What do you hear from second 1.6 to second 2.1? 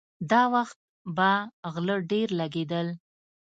غله